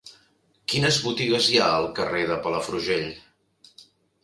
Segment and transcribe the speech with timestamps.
[0.71, 3.09] Quines botigues hi ha al carrer de Palafrugell?